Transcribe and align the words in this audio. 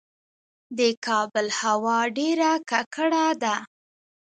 د 0.77 0.79
کابل 1.05 1.47
هوا 1.59 1.99
ډیره 2.17 2.51
ککړه 2.69 3.27
ده 3.43 3.55